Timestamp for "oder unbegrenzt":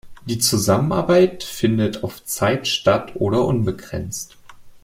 3.17-4.35